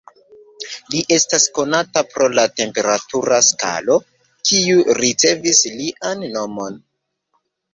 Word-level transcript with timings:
Li 0.93 1.01
estas 1.17 1.43
konata 1.57 2.03
pro 2.13 2.29
la 2.39 2.45
temperatura 2.61 3.37
skalo, 3.49 3.99
kiu 4.53 4.89
ricevis 5.01 5.63
lian 5.77 6.27
nomon. 6.39 6.83